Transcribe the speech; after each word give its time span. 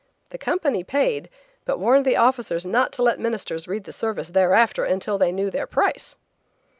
The 0.31 0.39
company 0.39 0.83
paid, 0.83 1.29
but 1.63 1.77
warned 1.77 2.05
the 2.05 2.15
officers 2.17 2.65
not 2.65 2.91
to 2.93 3.03
let 3.03 3.19
ministers 3.19 3.67
read 3.67 3.83
the 3.83 3.91
service 3.93 4.29
thereafter 4.31 4.83
until 4.83 5.19
they 5.19 5.31
knew 5.31 5.51
their 5.51 5.67
price. 5.67 6.17